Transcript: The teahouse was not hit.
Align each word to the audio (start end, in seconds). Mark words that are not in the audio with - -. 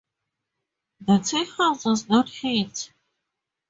The 1.01 1.19
teahouse 1.19 1.85
was 1.85 2.09
not 2.09 2.27
hit. 2.27 2.91